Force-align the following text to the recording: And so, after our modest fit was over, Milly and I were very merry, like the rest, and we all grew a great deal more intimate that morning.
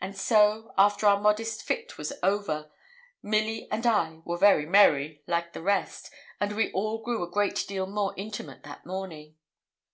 And 0.00 0.16
so, 0.16 0.72
after 0.78 1.06
our 1.08 1.20
modest 1.20 1.64
fit 1.64 1.98
was 1.98 2.12
over, 2.22 2.70
Milly 3.20 3.66
and 3.68 3.84
I 3.84 4.20
were 4.24 4.36
very 4.38 4.64
merry, 4.64 5.24
like 5.26 5.52
the 5.54 5.60
rest, 5.60 6.08
and 6.38 6.52
we 6.52 6.70
all 6.70 7.02
grew 7.02 7.24
a 7.24 7.28
great 7.32 7.64
deal 7.66 7.86
more 7.88 8.14
intimate 8.16 8.62
that 8.62 8.86
morning. 8.86 9.34